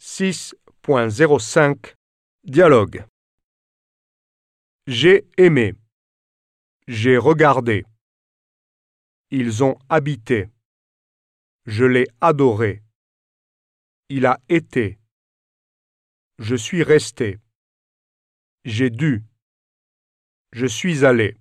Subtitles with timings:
[0.00, 1.96] 6.05
[2.44, 3.04] Dialogue
[4.86, 5.74] J'ai aimé.
[6.86, 7.84] J'ai regardé.
[9.32, 10.50] Ils ont habité.
[11.66, 12.84] Je l'ai adoré.
[14.08, 15.00] Il a été.
[16.38, 17.40] Je suis resté.
[18.64, 19.24] J'ai dû.
[20.52, 21.36] Je suis allé.